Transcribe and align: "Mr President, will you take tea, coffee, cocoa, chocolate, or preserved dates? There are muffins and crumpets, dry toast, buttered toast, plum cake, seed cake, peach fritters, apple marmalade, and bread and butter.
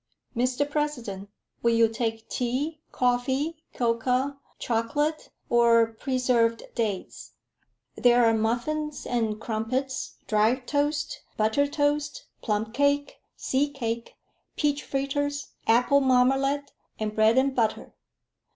"Mr 0.35 0.67
President, 0.67 1.29
will 1.61 1.75
you 1.75 1.87
take 1.87 2.27
tea, 2.27 2.81
coffee, 2.91 3.63
cocoa, 3.75 4.35
chocolate, 4.57 5.29
or 5.47 5.91
preserved 5.93 6.63
dates? 6.73 7.33
There 7.95 8.25
are 8.25 8.33
muffins 8.33 9.05
and 9.05 9.39
crumpets, 9.39 10.15
dry 10.25 10.55
toast, 10.55 11.21
buttered 11.37 11.73
toast, 11.73 12.25
plum 12.41 12.71
cake, 12.71 13.19
seed 13.35 13.75
cake, 13.75 14.15
peach 14.55 14.81
fritters, 14.83 15.49
apple 15.67 15.99
marmalade, 16.01 16.71
and 16.97 17.13
bread 17.13 17.37
and 17.37 17.55
butter. 17.55 17.93